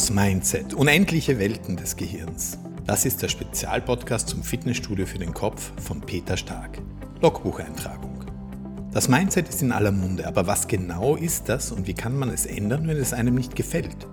[0.00, 0.72] Das Mindset.
[0.72, 2.56] Unendliche Welten des Gehirns.
[2.86, 6.78] Das ist der Spezialpodcast zum Fitnessstudio für den Kopf von Peter Stark.
[7.20, 8.24] Logbucheintragung.
[8.92, 12.30] Das Mindset ist in aller Munde, aber was genau ist das und wie kann man
[12.30, 14.06] es ändern, wenn es einem nicht gefällt?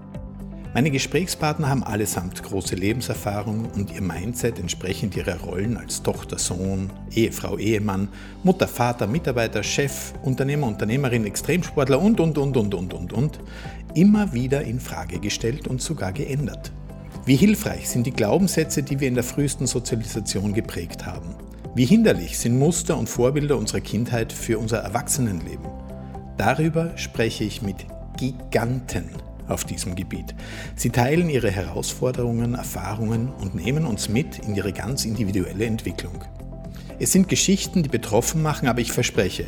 [0.74, 6.92] Meine Gesprächspartner haben allesamt große Lebenserfahrung und ihr Mindset entsprechend ihrer Rollen als Tochter, Sohn,
[7.12, 8.10] Ehefrau, Ehemann,
[8.44, 13.40] Mutter, Vater, Mitarbeiter, Chef, Unternehmer, Unternehmerin, Extremsportler und, und, und, und, und, und, und,
[13.98, 16.72] immer wieder in Frage gestellt und sogar geändert.
[17.26, 21.36] Wie hilfreich sind die Glaubenssätze, die wir in der frühesten Sozialisation geprägt haben?
[21.74, 25.68] Wie hinderlich sind Muster und Vorbilder unserer Kindheit für unser Erwachsenenleben?
[26.38, 29.06] Darüber spreche ich mit Giganten
[29.48, 30.36] auf diesem Gebiet.
[30.76, 36.24] Sie teilen ihre Herausforderungen, Erfahrungen und nehmen uns mit in ihre ganz individuelle Entwicklung.
[37.00, 39.46] Es sind Geschichten, die betroffen machen, aber ich verspreche,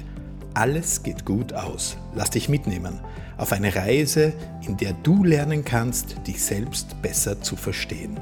[0.54, 1.98] alles geht gut aus.
[2.16, 3.00] Lass dich mitnehmen
[3.38, 4.34] auf eine Reise,
[4.68, 8.20] in der du lernen kannst, dich selbst besser zu verstehen.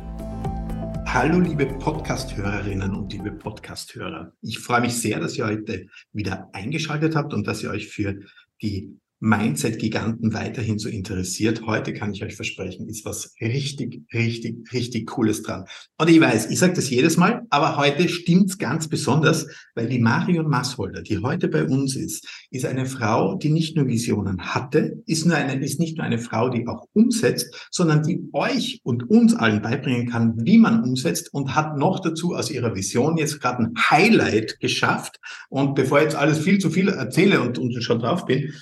[1.07, 4.33] Hallo liebe Podcast-Hörerinnen und liebe Podcast-Hörer.
[4.41, 8.19] Ich freue mich sehr, dass ihr heute wieder eingeschaltet habt und dass ihr euch für
[8.61, 15.07] die Mindset-Giganten weiterhin so interessiert, heute kann ich euch versprechen, ist was richtig, richtig, richtig
[15.07, 15.65] Cooles dran.
[15.97, 19.99] Und ich weiß, ich sage das jedes Mal, aber heute stimmt's ganz besonders, weil die
[19.99, 25.01] Marion Massholder, die heute bei uns ist, ist eine Frau, die nicht nur Visionen hatte,
[25.07, 29.09] ist, nur eine, ist nicht nur eine Frau, die auch umsetzt, sondern die euch und
[29.09, 33.41] uns allen beibringen kann, wie man umsetzt und hat noch dazu aus ihrer Vision jetzt
[33.41, 35.19] gerade ein Highlight geschafft.
[35.49, 38.53] Und bevor ich jetzt alles viel zu viel erzähle und, und schon drauf bin,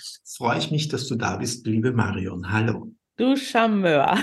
[0.46, 2.52] freue ich mich, dass du da bist, liebe Marion.
[2.52, 2.92] Hallo.
[3.18, 4.16] Du Charmeur.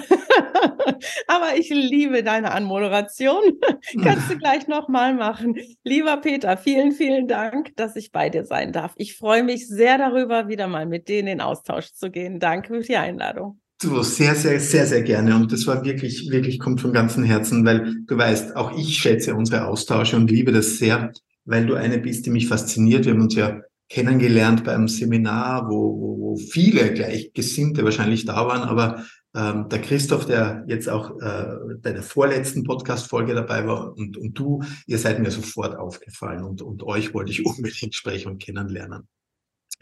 [1.26, 3.42] Aber ich liebe deine Anmoderation.
[4.04, 5.56] Kannst du gleich nochmal machen.
[5.82, 8.92] Lieber Peter, vielen, vielen Dank, dass ich bei dir sein darf.
[8.98, 12.38] Ich freue mich sehr darüber, wieder mal mit dir in den Austausch zu gehen.
[12.38, 13.58] Danke für die Einladung.
[13.80, 15.34] Du, sehr, sehr, sehr, sehr gerne.
[15.34, 19.34] Und das war wirklich, wirklich, kommt von ganzem Herzen, weil du weißt, auch ich schätze
[19.34, 21.12] unsere Austausche und liebe das sehr,
[21.44, 23.06] weil du eine bist, die mich fasziniert.
[23.06, 23.60] Wir haben uns ja
[23.92, 29.04] kennengelernt bei einem Seminar, wo, wo, wo viele Gleichgesinnte wahrscheinlich da waren, aber
[29.34, 34.32] ähm, der Christoph, der jetzt auch äh, bei der vorletzten Podcast-Folge dabei war und, und
[34.32, 39.08] du, ihr seid mir sofort aufgefallen und, und euch wollte ich unbedingt sprechen und kennenlernen.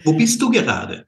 [0.02, 1.06] Wo bist du gerade?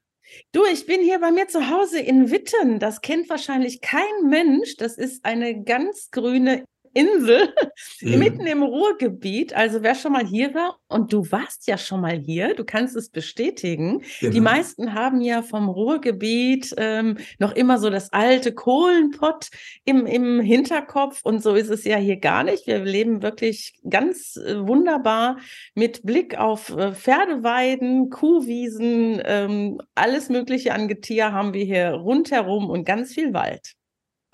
[0.53, 2.79] Du, ich bin hier bei mir zu Hause in Witten.
[2.79, 4.77] Das kennt wahrscheinlich kein Mensch.
[4.77, 6.65] Das ist eine ganz grüne
[6.95, 7.53] Insel
[8.01, 8.19] mhm.
[8.19, 9.55] mitten im Ruhrgebiet.
[9.55, 12.97] Also wer schon mal hier war, und du warst ja schon mal hier, du kannst
[12.97, 14.03] es bestätigen.
[14.21, 14.33] Genau.
[14.33, 19.49] Die meisten haben ja vom Ruhrgebiet ähm, noch immer so das alte Kohlenpott
[19.85, 21.21] im, im Hinterkopf.
[21.23, 22.67] Und so ist es ja hier gar nicht.
[22.67, 25.39] Wir leben wirklich ganz äh, wunderbar
[25.75, 32.69] mit Blick auf äh, Pferdeweiden, Kuhwiesen, ähm, alles Mögliche an Getier haben wir hier rundherum
[32.71, 33.75] und ganz viel Wald.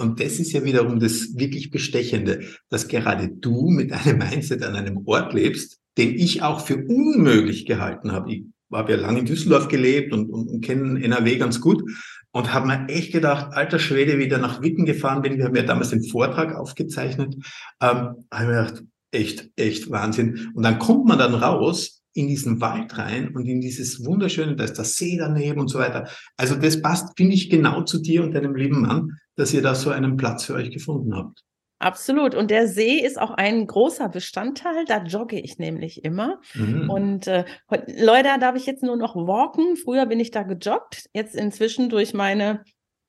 [0.00, 4.76] Und das ist ja wiederum das wirklich Bestechende, dass gerade du mit einem Mindset an
[4.76, 8.32] einem Ort lebst, den ich auch für unmöglich gehalten habe.
[8.32, 11.82] Ich habe ja lange in Düsseldorf gelebt und, und, und kenne NRW ganz gut
[12.31, 15.38] und habe mir echt gedacht, alter Schwede, wieder nach Witten gefahren bin.
[15.38, 17.34] Wir haben ja damals den Vortrag aufgezeichnet.
[17.82, 20.50] Ähm, habe mir gedacht, echt, echt Wahnsinn.
[20.54, 24.65] Und dann kommt man dann raus in diesen Wald rein und in dieses wunderschöne, da
[24.65, 26.09] ist der See daneben und so weiter.
[26.36, 29.75] Also das passt, finde ich, genau zu dir und deinem lieben Mann dass ihr da
[29.75, 31.44] so einen Platz für euch gefunden habt.
[31.78, 32.34] Absolut.
[32.34, 34.84] Und der See ist auch ein großer Bestandteil.
[34.84, 36.41] Da jogge ich nämlich immer.
[36.54, 36.91] Mhm.
[36.91, 39.77] Und äh, Leute, darf ich jetzt nur noch walken.
[39.77, 41.09] Früher bin ich da gejoggt.
[41.15, 42.65] Jetzt inzwischen durch meine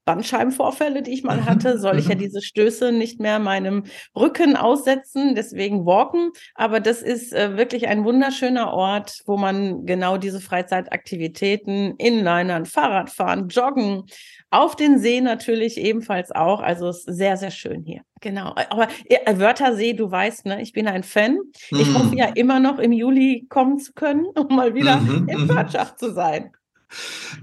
[0.09, 2.19] Bandscheibenvorfälle, die ich mal hatte, soll ich ja mhm.
[2.19, 3.83] diese Stöße nicht mehr meinem
[4.15, 6.31] Rücken aussetzen, deswegen walken.
[6.55, 13.49] Aber das ist äh, wirklich ein wunderschöner Ort, wo man genau diese Freizeitaktivitäten, Inlinern, Fahrradfahren,
[13.49, 14.05] Joggen,
[14.49, 16.61] auf den See natürlich ebenfalls auch.
[16.61, 18.01] Also es ist sehr, sehr schön hier.
[18.19, 18.55] Genau.
[18.71, 21.37] Aber äh, Wörthersee, du weißt, ne, ich bin ein Fan.
[21.69, 21.93] Ich mm.
[21.93, 26.01] hoffe ja immer noch im Juli kommen zu können, um mal wieder -hmm, im Wirtschaft
[26.01, 26.07] mhm.
[26.07, 26.51] zu sein.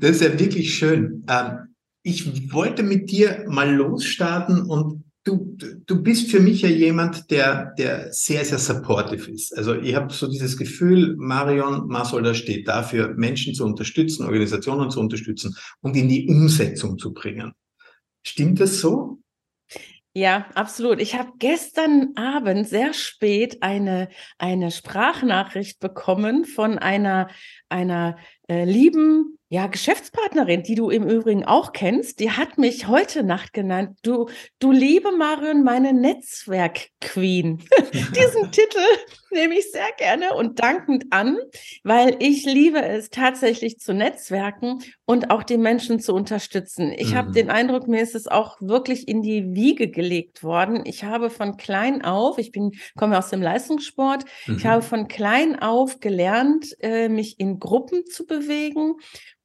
[0.01, 1.25] Das ist ja wirklich schön.
[1.31, 1.76] Ähm,
[2.07, 5.57] ich wollte mit dir mal losstarten und du,
[5.87, 9.57] du bist für mich ja jemand, der, der sehr, sehr supportive ist.
[9.59, 15.01] Also ich habe so dieses Gefühl, Marion Masolda steht dafür, Menschen zu unterstützen, Organisationen zu
[15.01, 17.55] unterstützen und in die Umsetzung zu bringen.
[18.25, 19.19] Stimmt das so?
[20.15, 21.01] Ja, absolut.
[21.01, 27.29] Ich habe gestern Abend sehr spät eine, eine Sprachnachricht bekommen von einer,
[27.69, 28.17] einer
[28.49, 33.53] äh, lieben ja, Geschäftspartnerin, die du im Übrigen auch kennst, die hat mich heute Nacht
[33.53, 33.97] genannt.
[34.03, 34.29] Du,
[34.59, 37.59] du liebe Marion, meine Netzwerk-Queen.
[37.93, 38.85] Diesen Titel,
[39.37, 41.39] nehme ich sehr gerne und dankend an,
[41.85, 46.93] weil ich liebe es tatsächlich zu netzwerken und auch die Menschen zu unterstützen.
[46.97, 47.17] Ich mhm.
[47.17, 50.83] habe den Eindruck, mir ist es auch wirklich in die Wiege gelegt worden.
[50.85, 54.57] Ich habe von klein auf, ich bin komme aus dem Leistungssport, mhm.
[54.57, 58.95] ich habe von klein auf gelernt, äh, mich in Gruppen zu bewegen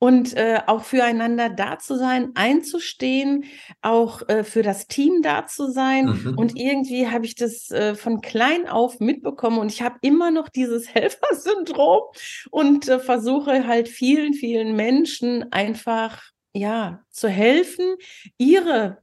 [0.03, 3.43] und äh, auch füreinander da zu sein, einzustehen,
[3.83, 6.05] auch äh, für das Team da zu sein.
[6.07, 6.37] Mhm.
[6.39, 10.49] Und irgendwie habe ich das äh, von klein auf mitbekommen und ich habe immer noch
[10.49, 12.03] dieses Helfersyndrom
[12.49, 16.21] und äh, versuche halt vielen, vielen Menschen einfach
[16.53, 17.95] ja zu helfen,
[18.37, 18.97] ihre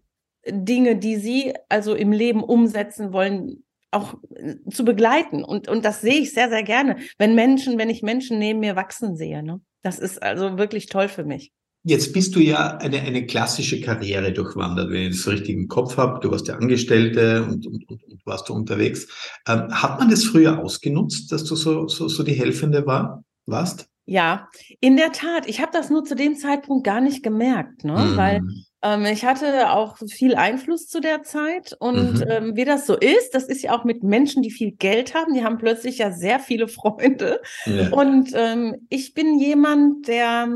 [0.47, 5.45] Dinge, die sie also im Leben umsetzen wollen, auch äh, zu begleiten.
[5.45, 8.77] Und, und das sehe ich sehr, sehr gerne, wenn Menschen, wenn ich Menschen neben mir
[8.77, 9.43] wachsen sehe.
[9.43, 9.61] Ne?
[9.83, 11.53] Das ist also wirklich toll für mich.
[11.89, 15.97] Jetzt bist du ja eine, eine klassische Karriere durchwandert, wenn ich das richtig im Kopf
[15.97, 16.21] habe.
[16.21, 19.09] Du warst ja Angestellte und, und, und, und warst du unterwegs.
[19.49, 23.89] Ähm, hat man das früher ausgenutzt, dass du so, so, so die Helfende war, warst?
[24.05, 24.49] Ja,
[24.81, 25.49] in der Tat.
[25.49, 27.95] Ich habe das nur zu dem Zeitpunkt gar nicht gemerkt, ne?
[27.95, 28.17] Mm.
[28.17, 28.43] weil
[28.83, 32.25] ähm, ich hatte auch viel Einfluss zu der Zeit und mhm.
[32.29, 35.35] ähm, wie das so ist, das ist ja auch mit Menschen, die viel Geld haben,
[35.35, 37.41] die haben plötzlich ja sehr viele Freunde.
[37.67, 37.89] Ja.
[37.91, 40.49] Und ähm, ich bin jemand, der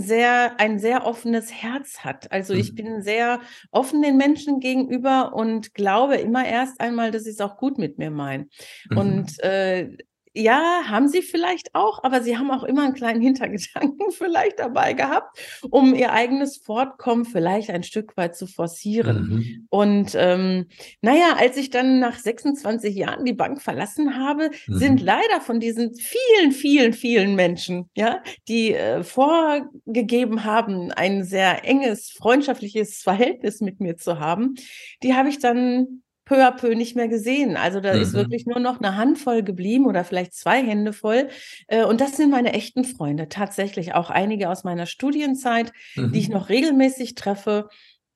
[0.00, 2.30] sehr, ein sehr offenes Herz hat.
[2.32, 2.76] Also ich mhm.
[2.76, 3.40] bin sehr
[3.70, 7.98] offen den Menschen gegenüber und glaube immer erst einmal, dass sie es auch gut mit
[7.98, 8.50] mir meinen.
[8.90, 8.98] Mhm.
[8.98, 9.90] Und äh,
[10.34, 14.94] ja, haben sie vielleicht auch, aber sie haben auch immer einen kleinen Hintergedanken vielleicht dabei
[14.94, 15.38] gehabt,
[15.70, 19.28] um ihr eigenes Fortkommen vielleicht ein Stück weit zu forcieren.
[19.28, 19.66] Mhm.
[19.68, 20.66] Und ähm,
[21.02, 24.74] naja, als ich dann nach 26 Jahren die Bank verlassen habe, mhm.
[24.74, 31.66] sind leider von diesen vielen, vielen, vielen Menschen, ja, die äh, vorgegeben haben, ein sehr
[31.66, 34.54] enges, freundschaftliches Verhältnis mit mir zu haben,
[35.02, 36.02] die habe ich dann
[36.32, 37.56] peu à peu nicht mehr gesehen.
[37.56, 38.00] Also da mhm.
[38.00, 41.28] ist wirklich nur noch eine Handvoll geblieben oder vielleicht zwei Hände voll.
[41.66, 46.12] Äh, und das sind meine echten Freunde, tatsächlich auch einige aus meiner Studienzeit, mhm.
[46.12, 46.34] die ich mhm.
[46.34, 47.68] noch regelmäßig treffe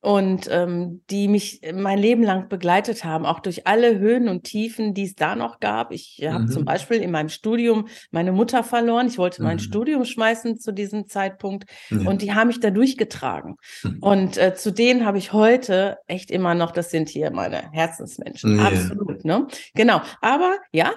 [0.06, 4.94] und ähm, die mich mein Leben lang begleitet haben, auch durch alle Höhen und Tiefen,
[4.94, 5.90] die es da noch gab.
[5.90, 6.32] Ich mhm.
[6.32, 9.08] habe zum Beispiel in meinem Studium meine Mutter verloren.
[9.08, 9.48] Ich wollte mhm.
[9.48, 12.08] mein Studium schmeißen zu diesem Zeitpunkt ja.
[12.08, 13.56] und die haben mich da durchgetragen.
[13.82, 13.98] Mhm.
[14.00, 18.58] Und äh, zu denen habe ich heute echt immer noch, das sind hier meine Herzensmenschen.
[18.58, 18.66] Ja.
[18.68, 19.48] Absolut, ne?
[19.74, 20.02] Genau.
[20.20, 20.92] Aber ja,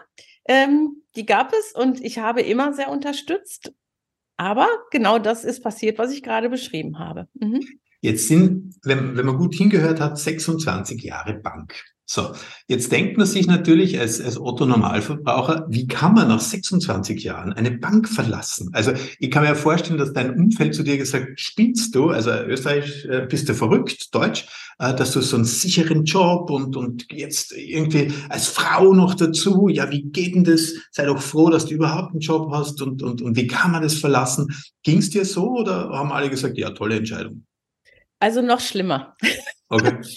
[0.47, 3.73] ähm, die gab es und ich habe immer sehr unterstützt.
[4.37, 7.27] Aber genau das ist passiert, was ich gerade beschrieben habe.
[7.33, 7.61] Mhm.
[8.01, 11.73] Jetzt sind, wenn, wenn man gut hingehört hat, 26 Jahre Bank.
[12.11, 12.31] So,
[12.67, 17.53] jetzt denkt man sich natürlich als, als Otto Normalverbraucher, wie kann man nach 26 Jahren
[17.53, 18.71] eine Bank verlassen?
[18.73, 23.05] Also ich kann mir vorstellen, dass dein Umfeld zu dir gesagt, spielst du, also Österreich
[23.05, 24.47] äh, bist du verrückt, Deutsch,
[24.79, 29.67] äh, dass du so einen sicheren Job und, und jetzt irgendwie als Frau noch dazu,
[29.67, 30.73] ja, wie geht denn das?
[30.89, 33.83] Sei doch froh, dass du überhaupt einen Job hast und, und, und wie kann man
[33.83, 34.47] das verlassen?
[34.81, 37.45] Ging es dir so oder haben alle gesagt, ja, tolle Entscheidung?
[38.19, 39.15] Also noch schlimmer.
[39.69, 40.01] Okay.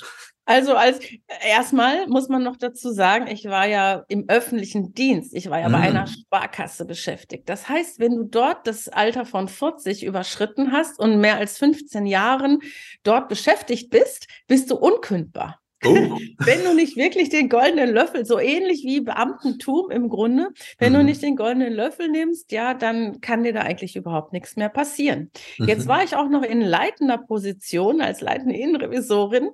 [0.45, 0.99] Also als
[1.47, 5.35] erstmal muss man noch dazu sagen, ich war ja im öffentlichen Dienst.
[5.35, 5.73] Ich war ja mhm.
[5.73, 7.49] bei einer Sparkasse beschäftigt.
[7.49, 12.07] Das heißt, wenn du dort das Alter von 40 überschritten hast und mehr als 15
[12.07, 12.59] Jahren
[13.05, 15.62] dort beschäftigt bist, bist du unkündbar.
[15.85, 16.19] Oh.
[16.39, 20.49] wenn du nicht wirklich den goldenen Löffel, so ähnlich wie Beamtentum im Grunde,
[20.79, 20.99] wenn mhm.
[20.99, 24.69] du nicht den goldenen Löffel nimmst, ja, dann kann dir da eigentlich überhaupt nichts mehr
[24.69, 25.31] passieren.
[25.59, 25.69] Mhm.
[25.69, 29.51] Jetzt war ich auch noch in leitender Position als leitende Innenrevisorin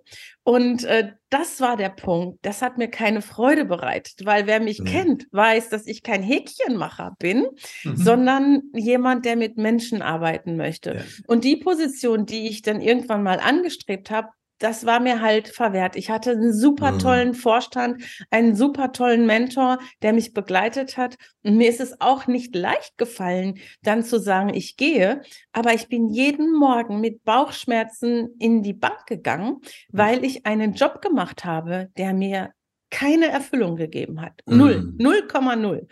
[0.48, 2.38] und äh, das war der Punkt.
[2.40, 4.84] Das hat mir keine Freude bereitet, weil wer mich mhm.
[4.84, 7.46] kennt, weiß, dass ich kein Häkchenmacher bin,
[7.84, 7.96] mhm.
[7.96, 10.94] sondern jemand, der mit Menschen arbeiten möchte.
[10.94, 11.02] Ja.
[11.26, 15.96] Und die Position, die ich dann irgendwann mal angestrebt habe, das war mir halt verwehrt.
[15.96, 16.98] Ich hatte einen super mhm.
[16.98, 21.16] tollen Vorstand, einen super tollen Mentor, der mich begleitet hat.
[21.42, 25.22] Und mir ist es auch nicht leicht gefallen, dann zu sagen, ich gehe.
[25.52, 29.58] Aber ich bin jeden Morgen mit Bauchschmerzen in die Bank gegangen,
[29.90, 32.52] weil ich einen Job gemacht habe, der mir
[32.90, 34.40] keine Erfüllung gegeben hat.
[34.46, 35.56] Null, 0,0.
[35.56, 35.86] Mhm.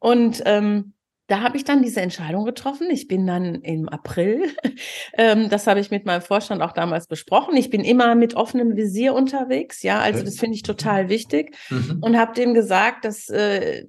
[0.00, 0.94] Und ähm,
[1.28, 2.88] da habe ich dann diese Entscheidung getroffen.
[2.90, 4.50] Ich bin dann im April,
[5.16, 7.56] ähm, das habe ich mit meinem Vorstand auch damals besprochen.
[7.56, 11.98] Ich bin immer mit offenem Visier unterwegs, ja, also das finde ich total wichtig mhm.
[12.00, 13.84] und habe dem gesagt, dass äh,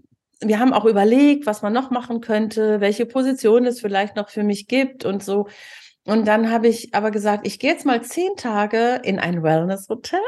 [0.45, 4.43] wir haben auch überlegt, was man noch machen könnte, welche Position es vielleicht noch für
[4.43, 5.47] mich gibt und so.
[6.05, 10.19] Und dann habe ich aber gesagt, ich gehe jetzt mal zehn Tage in ein Wellness-Hotel,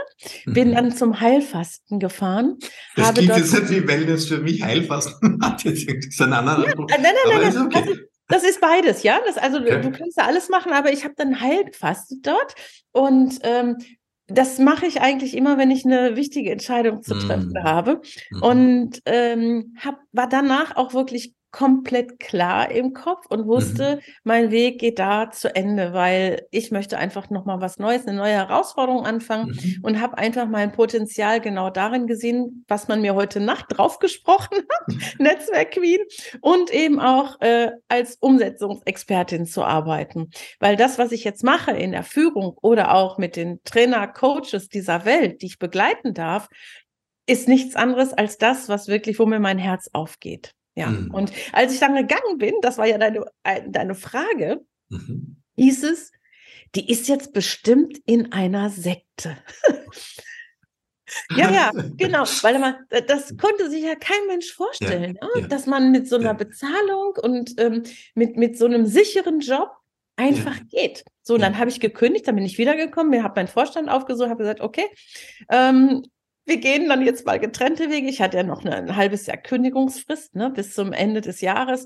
[0.45, 0.75] bin mhm.
[0.75, 2.57] dann zum Heilfasten gefahren.
[2.95, 6.75] Das habe klingt jetzt nicht wie Wellness für mich, Heilfasten hat jetzt einen anderen ja,
[6.75, 7.81] Nein, nein, nein, nein, okay.
[7.81, 9.19] das, ist, das, ist, beides, ja.
[9.25, 9.81] Das, also okay.
[9.81, 12.55] du kannst ja alles machen, aber ich habe dann heil gefastet dort
[12.93, 13.77] und ähm,
[14.27, 17.63] das mache ich eigentlich immer, wenn ich eine wichtige Entscheidung zu treffen mm.
[17.63, 18.01] habe.
[18.31, 18.41] Mm.
[18.41, 23.99] Und ähm, hab, war danach auch wirklich komplett klar im Kopf und wusste, mhm.
[24.25, 28.17] mein Weg geht da zu Ende, weil ich möchte einfach noch mal was Neues, eine
[28.17, 29.79] neue Herausforderung anfangen mhm.
[29.81, 34.57] und habe einfach mein Potenzial genau darin gesehen, was man mir heute Nacht drauf gesprochen
[34.57, 34.99] hat, mhm.
[35.19, 35.99] Netzwerk Queen
[36.41, 41.93] und eben auch äh, als Umsetzungsexpertin zu arbeiten, weil das, was ich jetzt mache in
[41.93, 46.49] der Führung oder auch mit den Trainer, Coaches dieser Welt, die ich begleiten darf,
[47.27, 50.54] ist nichts anderes als das, was wirklich, wo mir mein Herz aufgeht.
[50.75, 51.13] Ja, mhm.
[51.13, 53.25] und als ich dann gegangen bin, das war ja deine,
[53.67, 55.37] deine Frage, mhm.
[55.55, 56.11] hieß es,
[56.75, 59.37] die ist jetzt bestimmt in einer Sekte.
[61.37, 62.75] ja, ja, genau, weil man,
[63.07, 65.41] das konnte sich ja kein Mensch vorstellen, ja, ne?
[65.41, 65.47] ja.
[65.47, 66.33] dass man mit so einer ja.
[66.33, 69.71] Bezahlung und ähm, mit, mit so einem sicheren Job
[70.17, 71.05] einfach geht.
[71.21, 74.29] So, und dann habe ich gekündigt, dann bin ich wiedergekommen, mir habe meinen Vorstand aufgesucht,
[74.29, 74.85] habe gesagt, okay,
[75.49, 76.03] ähm,
[76.45, 78.07] wir gehen dann jetzt mal getrennte Wege.
[78.07, 81.85] Ich hatte ja noch eine, ein halbes Jahr Kündigungsfrist, ne, bis zum Ende des Jahres.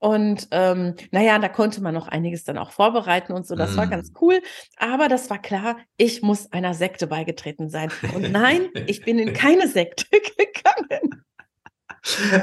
[0.00, 3.56] Und ähm, naja, da konnte man noch einiges dann auch vorbereiten und so.
[3.56, 3.76] Das mm.
[3.76, 4.40] war ganz cool.
[4.76, 7.90] Aber das war klar, ich muss einer Sekte beigetreten sein.
[8.14, 11.24] Und nein, ich bin in keine Sekte gegangen.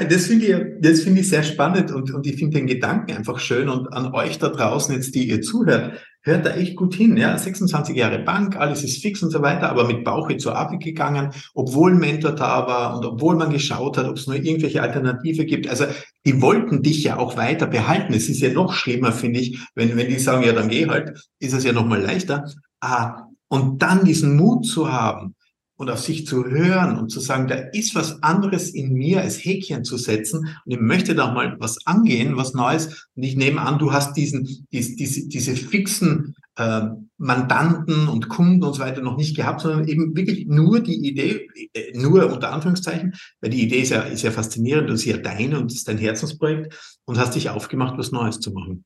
[0.08, 3.38] Das finde ich, das finde ich sehr spannend und, und ich finde den Gedanken einfach
[3.40, 7.16] schön und an euch da draußen jetzt, die ihr zuhört, hört da echt gut hin.
[7.16, 10.80] Ja, 26 Jahre Bank, alles ist fix und so weiter, aber mit Bauch zur Arbeit
[10.80, 15.44] gegangen, obwohl Mentor da war und obwohl man geschaut hat, ob es nur irgendwelche Alternative
[15.44, 15.68] gibt.
[15.68, 15.86] Also
[16.26, 18.12] die wollten dich ja auch weiter behalten.
[18.12, 21.16] Es ist ja noch schlimmer, finde ich, wenn, wenn die sagen, ja, dann geh halt,
[21.38, 22.44] ist es ja noch mal leichter.
[22.80, 25.35] Ah, und dann diesen Mut zu haben,
[25.76, 29.44] und auf sich zu hören und zu sagen, da ist was anderes in mir, als
[29.44, 33.08] Häkchen zu setzen und ich möchte da mal was angehen, was Neues.
[33.14, 36.82] Und ich nehme an, du hast diesen, diese, diese, diese fixen äh,
[37.18, 41.48] Mandanten und Kunden und so weiter noch nicht gehabt, sondern eben wirklich nur die Idee,
[41.74, 45.18] äh, nur unter Anführungszeichen, weil die Idee ist ja, ist ja faszinierend und ist ja
[45.18, 48.84] deine und ist dein Herzensprojekt und hast dich aufgemacht, was Neues zu machen.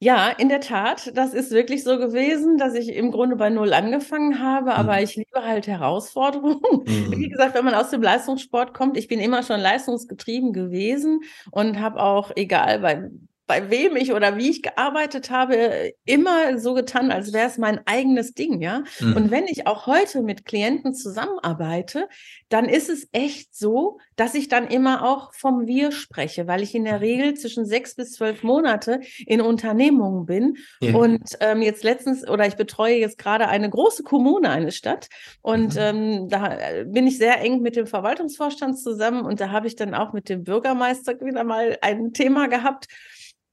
[0.00, 1.10] Ja, in der Tat.
[1.16, 5.02] Das ist wirklich so gewesen, dass ich im Grunde bei Null angefangen habe, aber mhm.
[5.02, 6.60] ich liebe halt Herausforderungen.
[6.88, 7.18] Mhm.
[7.18, 11.80] Wie gesagt, wenn man aus dem Leistungssport kommt, ich bin immer schon leistungsgetrieben gewesen und
[11.80, 13.10] habe auch, egal bei
[13.48, 17.80] bei wem ich oder wie ich gearbeitet habe, immer so getan, als wäre es mein
[17.86, 18.84] eigenes Ding, ja.
[19.00, 19.16] Mhm.
[19.16, 22.08] Und wenn ich auch heute mit Klienten zusammenarbeite,
[22.50, 26.74] dann ist es echt so, dass ich dann immer auch vom Wir spreche, weil ich
[26.74, 30.58] in der Regel zwischen sechs bis zwölf Monate in Unternehmungen bin.
[30.80, 30.94] Ja.
[30.94, 35.08] Und ähm, jetzt letztens, oder ich betreue jetzt gerade eine große Kommune, eine Stadt.
[35.40, 35.80] Und mhm.
[35.80, 39.74] ähm, da äh, bin ich sehr eng mit dem Verwaltungsvorstand zusammen und da habe ich
[39.74, 42.88] dann auch mit dem Bürgermeister wieder mal ein Thema gehabt.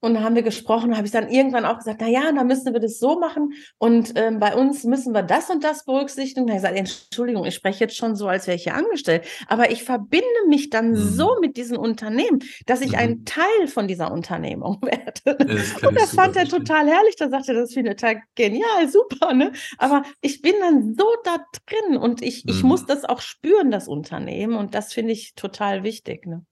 [0.05, 2.71] Und da haben wir gesprochen, habe ich dann irgendwann auch gesagt, na ja, da müssen
[2.73, 6.43] wir das so machen und ähm, bei uns müssen wir das und das berücksichtigen.
[6.43, 9.71] Und er gesagt, Entschuldigung, ich spreche jetzt schon so, als wäre ich hier angestellt, aber
[9.71, 10.95] ich verbinde mich dann mhm.
[10.97, 12.99] so mit diesem Unternehmen, dass ich mhm.
[12.99, 15.43] ein Teil von dieser Unternehmung werde.
[15.43, 17.15] Das und das fand er total herrlich.
[17.15, 19.53] Da sagte er, das findet er genial, super, ne?
[19.79, 22.51] Aber ich bin dann so da drin und ich, mhm.
[22.51, 24.55] ich muss das auch spüren, das Unternehmen.
[24.55, 26.27] Und das finde ich total wichtig.
[26.27, 26.45] Ne?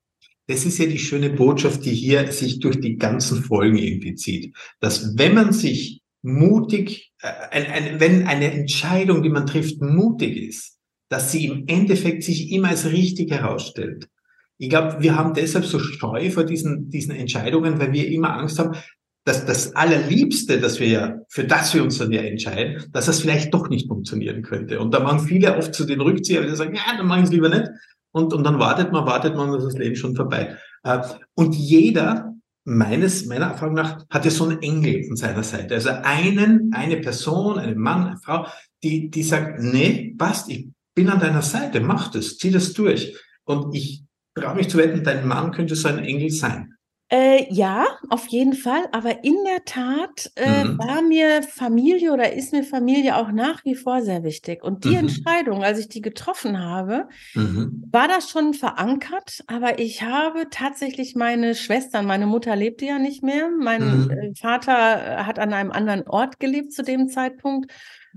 [0.47, 4.55] Das ist ja die schöne Botschaft, die hier sich durch die ganzen Folgen irgendwie zieht.
[4.79, 10.37] Dass wenn man sich mutig, äh, ein, ein, wenn eine Entscheidung, die man trifft, mutig
[10.37, 10.77] ist,
[11.09, 14.09] dass sie im Endeffekt sich immer als richtig herausstellt.
[14.57, 18.59] Ich glaube, wir haben deshalb so Scheu vor diesen, diesen Entscheidungen, weil wir immer Angst
[18.59, 18.77] haben,
[19.25, 23.21] dass das Allerliebste, dass wir ja, für das wir uns dann ja entscheiden, dass das
[23.21, 24.79] vielleicht doch nicht funktionieren könnte.
[24.79, 27.33] Und da machen viele oft zu den Rückzieher, die sagen, ja, dann machen sie es
[27.33, 27.69] lieber nicht
[28.13, 30.55] und, und dann wartet man, wartet man, ist das Leben schon vorbei.
[30.83, 30.99] Äh,
[31.33, 35.73] und jeder, meines, meiner Erfahrung nach, hat ja so einen Engel an seiner Seite.
[35.73, 38.47] Also einen, eine Person, einen Mann, eine Frau,
[38.83, 43.17] die, die sagt, nee, passt, ich bin an deiner Seite, mach das, zieh das durch.
[43.45, 44.03] Und ich
[44.35, 46.75] traue mich zu wetten, dein Mann könnte so ein Engel sein.
[47.13, 48.85] Äh, ja, auf jeden Fall.
[48.91, 50.79] Aber in der Tat äh, mhm.
[50.79, 54.63] war mir Familie oder ist mir Familie auch nach wie vor sehr wichtig.
[54.63, 55.09] Und die mhm.
[55.09, 57.83] Entscheidung, als ich die getroffen habe, mhm.
[57.91, 59.43] war das schon verankert.
[59.45, 63.51] Aber ich habe tatsächlich meine Schwestern, meine Mutter lebte ja nicht mehr.
[63.55, 64.09] Mein mhm.
[64.09, 67.71] äh, Vater äh, hat an einem anderen Ort gelebt zu dem Zeitpunkt.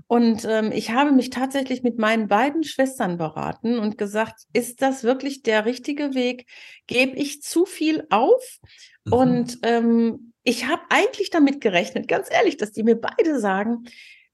[0.05, 5.03] Und ähm, ich habe mich tatsächlich mit meinen beiden Schwestern beraten und gesagt, ist das
[5.03, 6.45] wirklich der richtige Weg?
[6.85, 8.59] Gebe ich zu viel auf?
[9.05, 9.13] Mhm.
[9.13, 13.85] Und ähm, ich habe eigentlich damit gerechnet, ganz ehrlich, dass die mir beide sagen,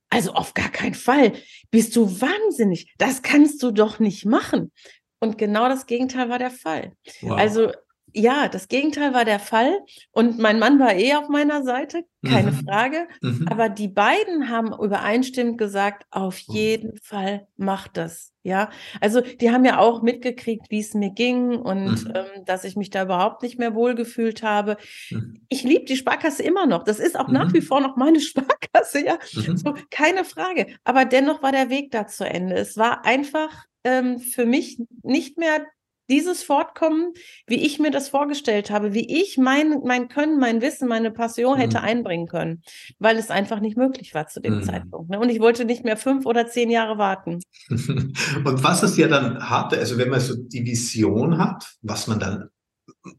[0.09, 1.33] also auf gar keinen Fall,
[1.71, 4.71] bist du wahnsinnig, das kannst du doch nicht machen.
[5.19, 6.91] Und genau das Gegenteil war der Fall.
[7.21, 7.31] Wow.
[7.31, 7.71] Also
[8.13, 9.79] ja, das Gegenteil war der Fall.
[10.11, 12.65] Und mein Mann war eh auf meiner Seite, keine mhm.
[12.65, 13.07] Frage.
[13.21, 13.47] Mhm.
[13.49, 16.53] Aber die beiden haben übereinstimmend gesagt, auf mhm.
[16.53, 18.31] jeden Fall mach das.
[18.45, 22.13] Ja, also die haben ja auch mitgekriegt, wie es mir ging und mhm.
[22.13, 24.75] ähm, dass ich mich da überhaupt nicht mehr wohlgefühlt habe.
[25.09, 25.45] Mhm.
[25.47, 26.83] Ich liebe die Sparkasse immer noch.
[26.83, 27.35] Das ist auch mhm.
[27.35, 29.17] nach wie vor noch meine Sparkasse, ja.
[29.33, 29.57] Mhm.
[29.57, 30.67] So, keine Frage.
[30.83, 32.55] Aber dennoch war der Weg da zu Ende.
[32.55, 35.65] Es war einfach ähm, für mich nicht mehr
[36.09, 37.13] dieses Fortkommen,
[37.47, 41.57] wie ich mir das vorgestellt habe, wie ich mein, mein Können, mein Wissen, meine Passion
[41.57, 41.85] hätte mhm.
[41.85, 42.61] einbringen können,
[42.99, 44.63] weil es einfach nicht möglich war zu dem mhm.
[44.63, 45.09] Zeitpunkt.
[45.09, 45.19] Ne?
[45.19, 47.39] Und ich wollte nicht mehr fünf oder zehn Jahre warten.
[47.69, 52.19] Und was es ja dann hatte, also wenn man so die Vision hat, was man
[52.19, 52.49] dann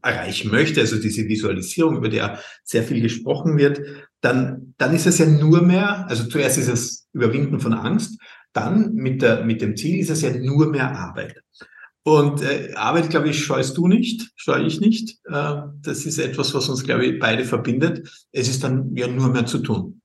[0.01, 3.81] erreichen möchte, also diese Visualisierung, über der sehr viel gesprochen wird,
[4.21, 8.19] dann, dann ist es ja nur mehr, also zuerst ist es Überwinden von Angst,
[8.53, 11.41] dann mit, der, mit dem Ziel ist es ja nur mehr Arbeit.
[12.07, 15.17] Und äh, Arbeit, glaube ich, scheust du nicht, scheue ich nicht.
[15.25, 18.27] Äh, das ist etwas, was uns, glaube ich, beide verbindet.
[18.31, 20.01] Es ist dann ja nur mehr zu tun.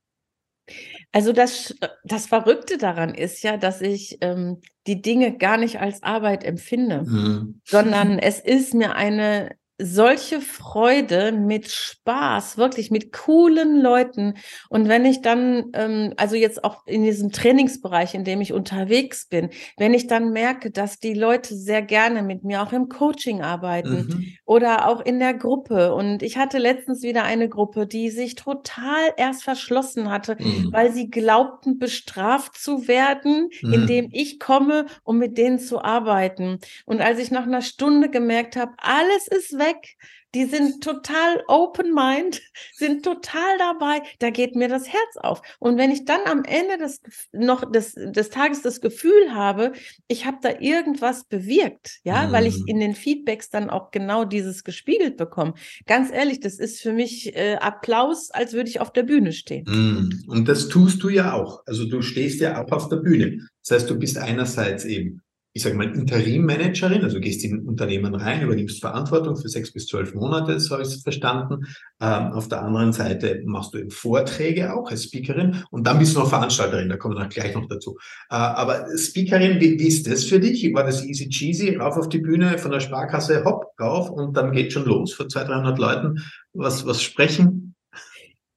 [1.11, 6.01] Also das, das Verrückte daran ist ja, dass ich ähm, die Dinge gar nicht als
[6.01, 7.61] Arbeit empfinde, mhm.
[7.65, 9.51] sondern es ist mir eine
[9.81, 14.35] solche Freude mit Spaß, wirklich mit coolen Leuten.
[14.69, 19.27] Und wenn ich dann, ähm, also jetzt auch in diesem Trainingsbereich, in dem ich unterwegs
[19.27, 23.41] bin, wenn ich dann merke, dass die Leute sehr gerne mit mir auch im Coaching
[23.41, 24.25] arbeiten mhm.
[24.45, 25.93] oder auch in der Gruppe.
[25.93, 30.69] Und ich hatte letztens wieder eine Gruppe, die sich total erst verschlossen hatte, mhm.
[30.71, 33.73] weil sie glaubten, bestraft zu werden, mhm.
[33.73, 36.59] indem ich komme, um mit denen zu arbeiten.
[36.85, 39.97] Und als ich nach einer Stunde gemerkt habe, alles ist weg, weg.
[40.33, 42.41] Die sind total open mind,
[42.73, 44.01] sind total dabei.
[44.19, 45.41] Da geht mir das Herz auf.
[45.59, 47.01] Und wenn ich dann am Ende des,
[47.33, 49.73] noch des, des Tages das Gefühl habe,
[50.07, 52.31] ich habe da irgendwas bewirkt, ja, mhm.
[52.31, 52.67] weil ich mhm.
[52.67, 55.53] in den Feedbacks dann auch genau dieses gespiegelt bekomme.
[55.85, 59.65] Ganz ehrlich, das ist für mich äh, Applaus, als würde ich auf der Bühne stehen.
[59.67, 60.23] Mhm.
[60.27, 61.63] Und das tust du ja auch.
[61.65, 63.47] Also du stehst ja auch auf der Bühne.
[63.63, 65.21] Das heißt, du bist einerseits eben
[65.53, 70.13] ich sage mal, Interimmanagerin, also gehst in Unternehmen rein, übernimmst Verantwortung für sechs bis zwölf
[70.13, 71.65] Monate, so habe ich es verstanden.
[71.99, 76.15] Ähm, auf der anderen Seite machst du eben Vorträge auch als Speakerin und dann bist
[76.15, 77.97] du noch Veranstalterin, da kommen wir gleich noch dazu.
[78.29, 80.73] Äh, aber Speakerin, wie, wie ist das für dich?
[80.73, 84.53] War das easy cheesy, rauf auf die Bühne von der Sparkasse, hopp, rauf und dann
[84.53, 87.70] geht schon los vor 200, 300 Leuten, was, was sprechen?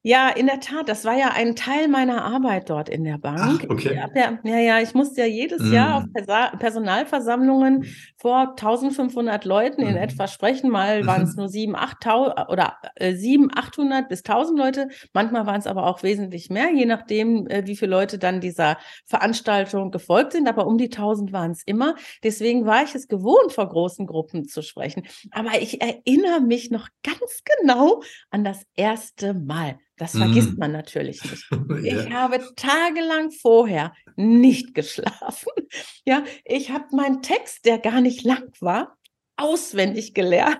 [0.07, 3.65] Ja, in der Tat, das war ja ein Teil meiner Arbeit dort in der Bank.
[3.65, 3.95] Ach, okay.
[3.95, 5.73] Ja, ja, ja, ich musste ja jedes mm.
[5.73, 7.85] Jahr auf Persa Personalversammlungen
[8.25, 9.97] vor 1500 Leuten in mhm.
[9.97, 10.71] etwa sprechen.
[10.71, 11.41] Mal waren es mhm.
[11.41, 12.07] nur 7, 8,
[12.49, 14.87] oder äh, 7, 800 bis 1000 Leute.
[15.13, 18.79] Manchmal waren es aber auch wesentlich mehr, je nachdem, äh, wie viele Leute dann dieser
[19.05, 20.47] Veranstaltung gefolgt sind.
[20.47, 21.93] Aber um die 1000 waren es immer.
[22.23, 25.05] Deswegen war ich es gewohnt, vor großen Gruppen zu sprechen.
[25.29, 29.77] Aber ich erinnere mich noch ganz genau an das erste Mal.
[29.97, 30.59] Das vergisst mm.
[30.59, 31.49] man natürlich nicht.
[31.83, 32.01] ja.
[32.01, 35.51] Ich habe tagelang vorher nicht geschlafen.
[36.03, 38.97] Ja, ich habe meinen Text, der gar nicht lang war,
[39.37, 40.59] auswendig gelernt.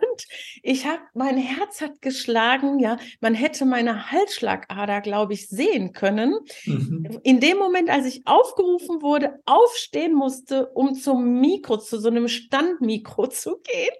[0.61, 6.39] Ich habe, mein Herz hat geschlagen, ja, man hätte meine Halsschlagader, glaube ich, sehen können.
[6.65, 7.19] Mhm.
[7.23, 12.27] In dem Moment, als ich aufgerufen wurde, aufstehen musste, um zum Mikro, zu so einem
[12.27, 13.95] Standmikro zu gehen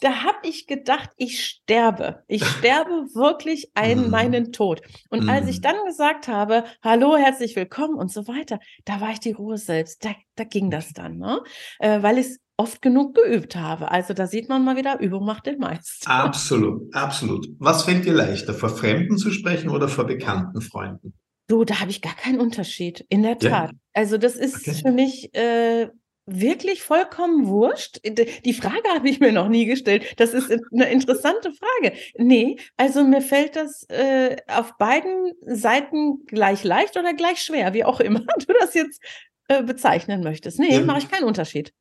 [0.00, 2.22] da habe ich gedacht, ich sterbe.
[2.28, 4.10] Ich sterbe wirklich einen, mm.
[4.10, 4.82] meinen Tod.
[5.10, 9.20] Und als ich dann gesagt habe, hallo, herzlich willkommen und so weiter, da war ich
[9.20, 10.04] die Ruhe selbst.
[10.04, 11.40] Da, da ging das dann, ne?
[11.78, 13.90] Äh, weil ich es oft genug geübt habe.
[13.90, 16.10] Also da sieht man mal wieder, Übung macht den Meister.
[16.10, 17.48] Absolut, absolut.
[17.58, 21.14] Was fällt dir leichter, vor Fremden zu sprechen oder vor bekannten Freunden?
[21.46, 23.70] Du, da habe ich gar keinen Unterschied, in der Tat.
[23.70, 23.78] Ja.
[23.92, 24.80] Also das ist okay.
[24.82, 25.88] für mich äh,
[26.26, 28.00] wirklich vollkommen wurscht?
[28.44, 30.04] Die Frage habe ich mir noch nie gestellt.
[30.16, 31.96] Das ist eine interessante Frage.
[32.16, 37.84] Nee, also mir fällt das äh, auf beiden Seiten gleich leicht oder gleich schwer, wie
[37.84, 39.02] auch immer du das jetzt
[39.48, 40.58] äh, bezeichnen möchtest.
[40.58, 40.80] Nee, ja.
[40.80, 41.72] mache ich keinen Unterschied.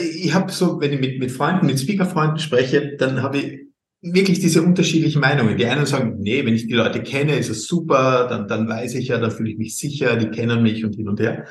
[0.00, 3.68] Ich habe so, wenn ich mit, mit Freunden, mit Speaker-Freunden spreche, dann habe ich
[4.00, 5.56] wirklich diese unterschiedlichen Meinungen.
[5.56, 8.94] Die einen sagen, nee, wenn ich die Leute kenne, ist es super, dann, dann weiß
[8.94, 11.46] ich ja, dann fühle ich mich sicher, die kennen mich und hin und her.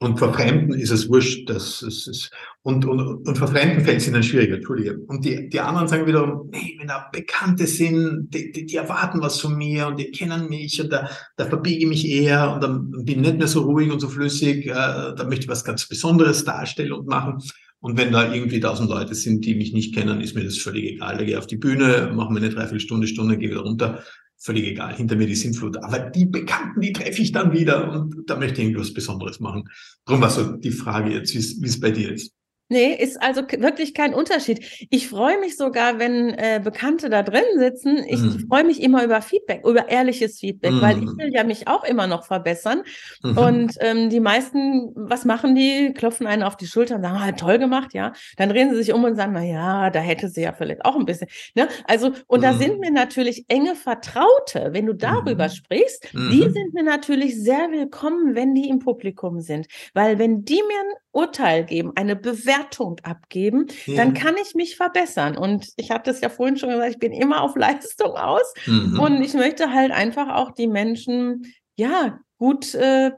[0.00, 2.30] Und vor Fremden ist es wurscht, dass es ist,
[2.62, 4.96] und, und, und vor Fremden fällt es ihnen schwieriger, Entschuldige.
[5.08, 9.20] Und die, die anderen sagen wiederum, nee, wenn da Bekannte sind, die, die, die erwarten
[9.20, 12.62] was von mir und die kennen mich und da, da verbiege ich mich eher und
[12.62, 15.64] dann bin ich nicht mehr so ruhig und so flüssig, äh, da möchte ich was
[15.64, 17.42] ganz Besonderes darstellen und machen.
[17.80, 20.84] Und wenn da irgendwie tausend Leute sind, die mich nicht kennen, ist mir das völlig
[20.84, 21.16] egal.
[21.16, 24.02] Da gehe ich auf die Bühne, mache mir eine Dreiviertelstunde, Stunde, gehe wieder runter.
[24.40, 24.94] Völlig egal.
[24.96, 25.76] Hinter mir die Sintflut.
[25.78, 29.68] Aber die Bekannten, die treffe ich dann wieder und da möchte ich irgendwas Besonderes machen.
[30.04, 32.32] Darum war so die Frage jetzt, wie es bei dir ist.
[32.70, 34.86] Nee, ist also wirklich kein Unterschied.
[34.90, 38.04] Ich freue mich sogar, wenn äh, Bekannte da drin sitzen.
[38.06, 38.46] Ich mm.
[38.46, 40.82] freue mich immer über Feedback, über ehrliches Feedback, mm.
[40.82, 41.18] weil ich mhm.
[41.18, 42.82] will ja mich auch immer noch verbessern.
[43.22, 45.94] Mm Und ähm, die meisten, was machen die?
[45.94, 48.12] Klopfen einen auf die Schulter und sagen, ah, toll gemacht, ja.
[48.36, 50.96] Dann drehen sie sich um und sagen, na ja, da hätte sie ja vielleicht auch
[50.96, 51.28] ein bisschen.
[51.54, 51.68] Ne?
[51.86, 52.80] Also, und da sind mhm.
[52.80, 55.56] mir natürlich enge Vertraute, wenn du darüber -hmm.
[55.56, 56.52] sprichst, die mhm.
[56.52, 59.68] sind mir natürlich sehr willkommen, wenn die im Publikum sind.
[59.94, 62.57] Weil wenn die mir ein Urteil geben, eine Bewertung
[63.04, 63.96] abgeben, ja.
[63.96, 65.36] dann kann ich mich verbessern.
[65.36, 68.52] Und ich hatte es ja vorhin schon gesagt, ich bin immer auf Leistung aus.
[68.66, 68.98] Mhm.
[68.98, 73.10] Und ich möchte halt einfach auch die Menschen, ja, gut äh,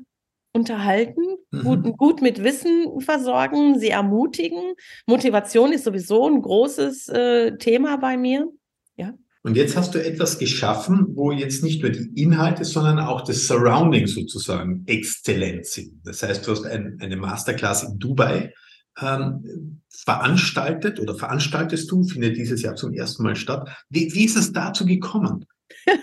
[0.53, 1.62] unterhalten, mhm.
[1.62, 4.74] gut, gut mit Wissen versorgen, sie ermutigen.
[5.07, 8.48] Motivation ist sowieso ein großes äh, Thema bei mir.
[8.96, 9.14] Ja.
[9.42, 13.46] Und jetzt hast du etwas geschaffen, wo jetzt nicht nur die Inhalte, sondern auch das
[13.46, 16.00] Surrounding sozusagen exzellent sind.
[16.05, 18.53] Das heißt, du hast ein, eine Masterclass in Dubai
[19.00, 23.68] ähm, veranstaltet oder veranstaltest du, findet dieses Jahr zum ersten Mal statt.
[23.88, 25.46] Wie, wie ist es dazu gekommen?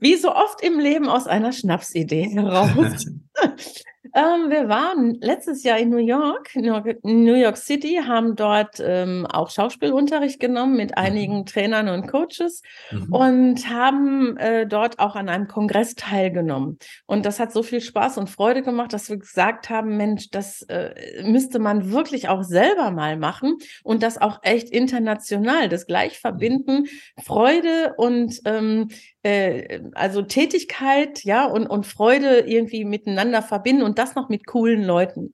[0.00, 3.06] Wie so oft im Leben aus einer Schnapsidee heraus.
[4.16, 9.50] Ähm, wir waren letztes Jahr in New York, New York City, haben dort ähm, auch
[9.50, 10.96] Schauspielunterricht genommen mit mhm.
[10.96, 11.44] einigen.
[11.44, 13.12] Trainern und Coaches mhm.
[13.12, 16.78] und haben äh, dort auch an einem Kongress teilgenommen.
[17.04, 20.62] Und das hat so viel Spaß und Freude gemacht, dass wir gesagt haben, Mensch, das
[20.62, 26.14] äh, müsste man wirklich auch selber mal machen und das auch echt international, das gleich
[26.14, 26.20] mhm.
[26.20, 26.84] verbinden,
[27.22, 28.88] Freude und ähm,
[29.26, 34.84] äh, also Tätigkeit, ja, und, und Freude irgendwie miteinander verbinden und das noch mit coolen
[34.84, 35.32] Leuten.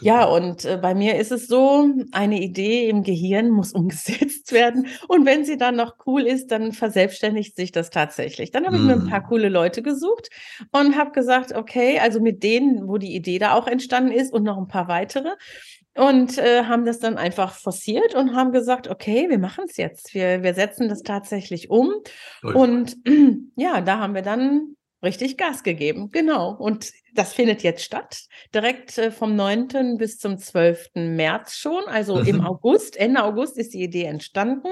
[0.00, 4.86] Ja, und äh, bei mir ist es so, eine Idee im Gehirn muss umgesetzt werden.
[5.08, 8.50] Und wenn sie dann noch cool ist, dann verselbstständigt sich das tatsächlich.
[8.52, 8.86] Dann habe ich mm.
[8.86, 9.28] mir ein paar mm.
[9.28, 10.28] coole Leute gesucht
[10.70, 14.44] und habe gesagt, okay, also mit denen, wo die Idee da auch entstanden ist und
[14.44, 15.30] noch ein paar weitere
[15.94, 20.14] und äh, haben das dann einfach forciert und haben gesagt, okay, wir machen es jetzt.
[20.14, 21.92] Wir, wir setzen das tatsächlich um.
[22.40, 22.54] Toll.
[22.54, 22.96] Und
[23.56, 26.10] ja, da haben wir dann richtig Gas gegeben.
[26.10, 26.54] Genau.
[26.54, 28.22] Und das findet jetzt statt,
[28.54, 29.96] direkt äh, vom 9.
[29.98, 30.90] bis zum 12.
[30.94, 31.84] März schon.
[31.86, 32.26] Also mhm.
[32.26, 34.68] im August, Ende August ist die Idee entstanden.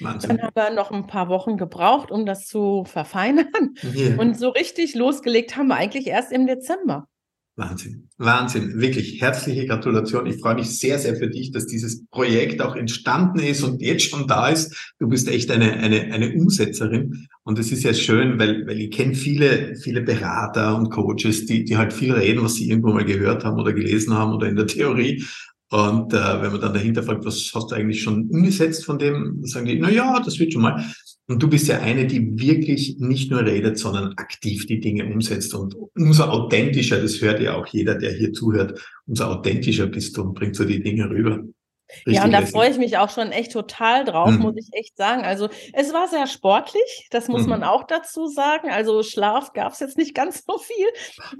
[0.00, 0.36] Wahnsinn.
[0.36, 3.74] Dann haben wir noch ein paar Wochen gebraucht, um das zu verfeinern.
[3.82, 4.18] Yeah.
[4.18, 7.08] Und so richtig losgelegt haben wir eigentlich erst im Dezember.
[7.58, 10.26] Wahnsinn, Wahnsinn, wirklich herzliche Gratulation.
[10.26, 14.10] Ich freue mich sehr, sehr für dich, dass dieses Projekt auch entstanden ist und jetzt
[14.10, 14.92] schon da ist.
[14.98, 18.90] Du bist echt eine, eine, eine Umsetzerin und es ist ja schön, weil, weil ich
[18.90, 23.06] kenne viele, viele Berater und Coaches, die, die halt viel reden, was sie irgendwo mal
[23.06, 25.24] gehört haben oder gelesen haben oder in der Theorie.
[25.70, 29.40] Und äh, wenn man dann dahinter fragt, was hast du eigentlich schon umgesetzt von dem,
[29.46, 30.84] sagen die, na ja, das wird schon mal.
[31.28, 35.54] Und du bist ja eine, die wirklich nicht nur redet, sondern aktiv die Dinge umsetzt.
[35.54, 40.22] Und umso authentischer, das hört ja auch jeder, der hier zuhört, umso authentischer bist du
[40.22, 41.42] und bringst du die Dinge rüber.
[41.88, 44.40] Richtig ja, und da freue ich mich auch schon echt total drauf, mhm.
[44.40, 45.22] muss ich echt sagen.
[45.22, 47.50] Also es war sehr sportlich, das muss mhm.
[47.50, 48.70] man auch dazu sagen.
[48.70, 50.86] Also Schlaf gab es jetzt nicht ganz so viel.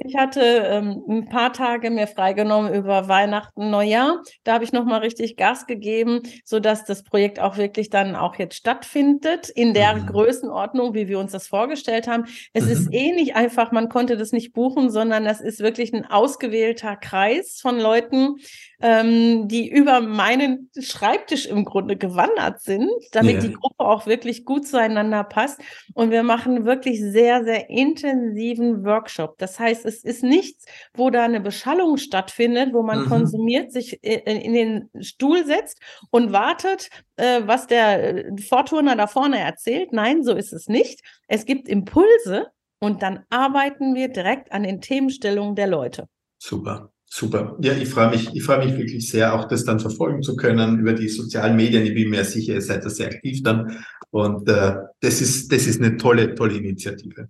[0.05, 4.23] Ich hatte ähm, ein paar Tage mir freigenommen über Weihnachten, Neujahr.
[4.45, 8.55] Da habe ich nochmal richtig Gas gegeben, sodass das Projekt auch wirklich dann auch jetzt
[8.57, 10.07] stattfindet, in der mhm.
[10.07, 12.25] Größenordnung, wie wir uns das vorgestellt haben.
[12.53, 12.93] Es ist mhm.
[12.93, 17.59] eh nicht einfach, man konnte das nicht buchen, sondern das ist wirklich ein ausgewählter Kreis
[17.61, 18.37] von Leuten,
[18.81, 20.01] ähm, die über
[20.37, 23.43] meinen Schreibtisch im Grunde gewandert sind, damit yeah.
[23.43, 25.61] die Gruppe auch wirklich gut zueinander passt.
[25.95, 29.39] Und wir machen wirklich sehr, sehr intensiven Workshop.
[29.39, 33.09] Das heißt, es ist nichts, wo da eine Beschallung stattfindet, wo man mhm.
[33.09, 39.07] konsumiert, sich in, in, den Stuhl setzt und wartet, äh, was der äh, Vorturner da
[39.07, 39.93] vorne erzählt.
[39.93, 41.01] Nein, so ist es nicht.
[41.29, 46.09] Es gibt Impulse und dann arbeiten wir direkt an den Themenstellungen der Leute.
[46.39, 46.93] Super.
[47.09, 47.57] Super.
[47.61, 50.81] Ja, ich freue mich, ich freue mich wirklich sehr, auch das dann verfolgen zu können
[50.81, 51.87] über die sozialen Medien.
[51.87, 53.85] Ich bin mir sicher, ihr seid da sehr aktiv dann.
[54.11, 57.29] Und äh, das ist, das ist eine tolle, tolle Initiative.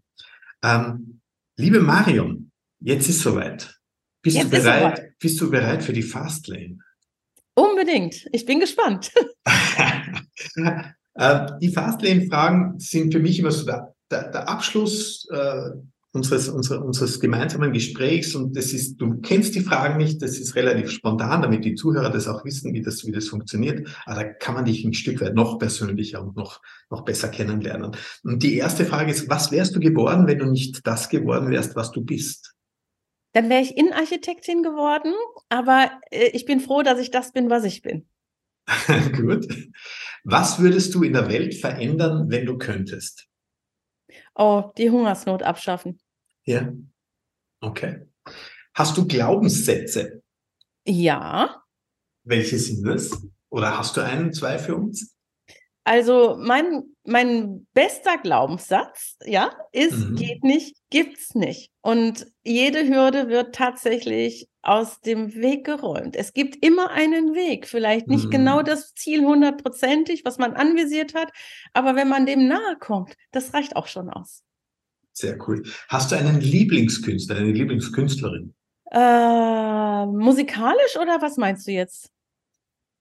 [0.65, 1.21] Ähm,
[1.57, 3.79] liebe Marion, jetzt ist soweit.
[4.23, 4.97] Bist jetzt du bereit?
[4.97, 5.19] Soweit.
[5.19, 6.79] Bist du bereit für die Fastlane?
[7.55, 8.27] Unbedingt.
[8.33, 9.12] Ich bin gespannt.
[11.15, 15.71] äh, die Fastlane-Fragen sind für mich immer so der, der, der Abschluss äh,
[16.17, 20.57] unseres, unseres, unseres gemeinsamen Gesprächs und das ist, du kennst die Fragen nicht, das ist
[20.57, 23.89] relativ spontan, damit die Zuhörer das auch wissen, wie das, wie das funktioniert.
[24.07, 27.93] Aber da kann man dich ein Stück weit noch persönlicher und noch, noch besser kennenlernen.
[28.25, 31.77] Und die erste Frage ist, was wärst du geworden, wenn du nicht das geworden wärst,
[31.77, 32.55] was du bist?
[33.33, 35.13] Dann wäre ich Innenarchitektin geworden,
[35.51, 38.09] aber äh, ich bin froh, dass ich das bin, was ich bin.
[39.17, 39.47] Gut.
[40.25, 43.29] Was würdest du in der Welt verändern, wenn du könntest?
[44.35, 45.99] Oh, die Hungersnot abschaffen.
[46.47, 46.73] Ja.
[47.61, 48.07] Okay.
[48.75, 50.23] Hast du Glaubenssätze?
[50.87, 51.63] Ja.
[52.25, 53.27] Welche sind es?
[53.51, 55.17] Oder hast du einen, zwei für uns?
[55.85, 60.17] Also mein, mein bester Glaubenssatz, ja, ist, mhm.
[60.17, 61.71] geht nicht, gibt's nicht.
[61.81, 66.17] Und jede Hürde wird tatsächlich aus dem Weg geräumt.
[66.17, 68.59] Es gibt immer einen Weg, vielleicht nicht genau mhm.
[68.59, 71.31] genau das Ziel hundertprozentig, was man anvisiert hat,
[71.73, 74.43] aber wenn man dem nahe kommt, das reicht auch schon aus.
[75.17, 75.63] Sehr cool.
[75.89, 78.53] Hast du einen Lieblingskünstler, eine Lieblingskünstlerin?
[78.91, 82.11] Äh, musikalisch oder was meinst du jetzt?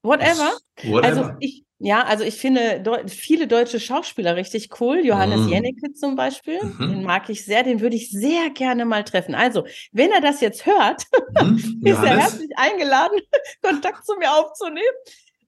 [0.01, 0.58] Whatever.
[0.84, 1.04] Whatever.
[1.04, 5.06] Also ich, ja, also ich finde de viele deutsche Schauspieler richtig cool.
[5.06, 5.49] Johannes mm.
[5.49, 6.89] Jennecke zum Beispiel, mhm.
[6.89, 9.36] den mag ich sehr, den würde ich sehr gerne mal treffen.
[9.36, 11.04] Also, wenn er das jetzt hört,
[11.43, 11.82] mhm.
[11.84, 13.19] ist er herzlich eingeladen,
[13.62, 14.80] Kontakt zu mir aufzunehmen.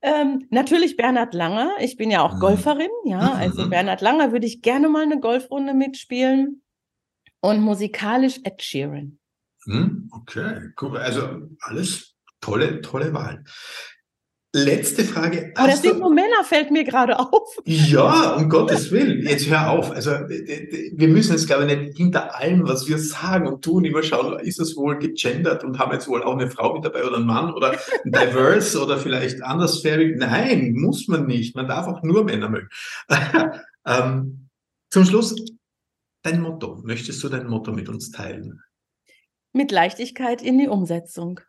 [0.02, 1.72] Ähm, natürlich Bernhard Langer.
[1.80, 2.40] Ich bin ja auch mhm.
[2.40, 3.34] Golferin, ja.
[3.38, 3.70] Also.
[3.70, 6.62] Bernhard Langer würde ich gerne mal eine Golfrunde mitspielen.
[7.40, 9.20] Und musikalisch Ed Sheeran.
[9.66, 10.98] Mhm, okay, cool.
[10.98, 13.44] Also alles tolle, tolle Wahl.
[14.54, 15.52] Letzte Frage.
[15.56, 17.58] Aber das sind nur Männer, fällt mir gerade auf.
[17.66, 19.22] Ja, um Gottes Willen.
[19.28, 19.92] Jetzt hör auf.
[19.92, 24.04] Also, wir müssen jetzt, glaube ich, nicht hinter allem, was wir sagen und tun, immer
[24.04, 27.18] schauen, ist es wohl gegendert und haben jetzt wohl auch eine Frau mit dabei oder
[27.18, 30.16] einen Mann oder diverse oder vielleicht andersfähig.
[30.18, 31.56] Nein, muss man nicht.
[31.56, 32.70] Man darf auch nur Männer mögen.
[33.86, 34.50] ähm,
[34.90, 35.36] zum Schluss,
[36.24, 36.82] dein Motto.
[36.84, 38.62] Möchtest du dein Motto mit uns teilen?
[39.52, 41.42] Mit Leichtigkeit in die Umsetzung.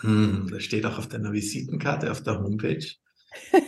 [0.00, 2.86] Hm, das steht auch auf deiner Visitenkarte auf der Homepage.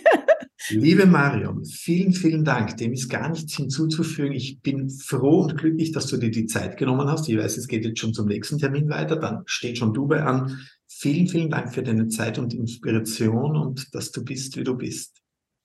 [0.68, 2.76] Liebe Marion, vielen, vielen Dank.
[2.76, 4.32] Dem ist gar nichts hinzuzufügen.
[4.32, 7.28] Ich bin froh und glücklich, dass du dir die Zeit genommen hast.
[7.28, 9.16] Ich weiß, es geht jetzt schon zum nächsten Termin weiter.
[9.16, 10.60] Dann steht schon Dubai an.
[10.86, 15.16] Vielen, vielen Dank für deine Zeit und Inspiration und dass du bist, wie du bist.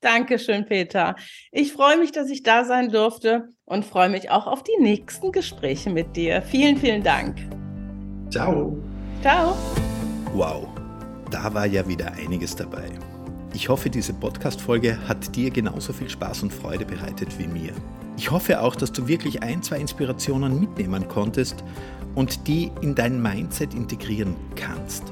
[0.02, 1.16] Dankeschön, Peter.
[1.52, 5.32] Ich freue mich, dass ich da sein durfte und freue mich auch auf die nächsten
[5.32, 6.42] Gespräche mit dir.
[6.42, 7.38] Vielen, vielen Dank.
[8.30, 8.78] Ciao.
[9.22, 9.56] Ciao.
[10.36, 10.68] Wow,
[11.32, 12.92] da war ja wieder einiges dabei.
[13.54, 17.72] Ich hoffe, diese Podcast-Folge hat dir genauso viel Spaß und Freude bereitet wie mir.
[18.18, 21.64] Ich hoffe auch, dass du wirklich ein, zwei Inspirationen mitnehmen konntest
[22.16, 25.06] und die in dein Mindset integrieren kannst.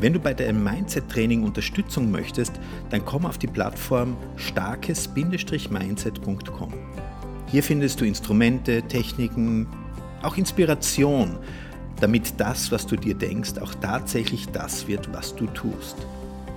[0.00, 2.54] Wenn du bei deinem Mindset-Training Unterstützung möchtest,
[2.88, 6.72] dann komm auf die Plattform starkes-mindset.com.
[7.48, 9.66] Hier findest du Instrumente, Techniken,
[10.22, 11.36] auch Inspiration
[12.00, 15.96] damit das, was du dir denkst, auch tatsächlich das wird, was du tust.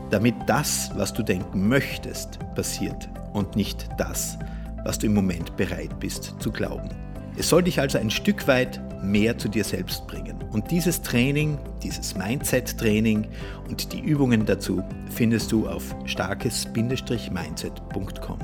[0.10, 4.38] Damit das, was du denken möchtest, passiert und nicht das,
[4.84, 6.90] was du im Moment bereit bist zu glauben.
[7.38, 10.36] Es soll dich also ein Stück weit mehr zu dir selbst bringen.
[10.52, 13.28] Und dieses Training, dieses Mindset-Training
[13.70, 18.40] und die Übungen dazu findest du auf starkes-mindset.com.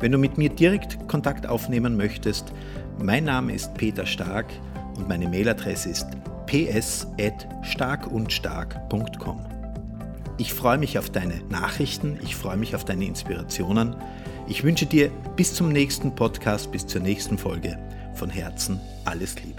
[0.00, 2.52] Wenn du mit mir direkt Kontakt aufnehmen möchtest,
[3.02, 4.46] mein Name ist Peter Stark
[4.96, 6.08] und meine Mailadresse ist
[6.46, 9.40] ps.starkundstark.com.
[10.36, 13.94] Ich freue mich auf deine Nachrichten, ich freue mich auf deine Inspirationen.
[14.48, 17.78] Ich wünsche dir bis zum nächsten Podcast, bis zur nächsten Folge
[18.14, 19.53] von Herzen alles Liebe.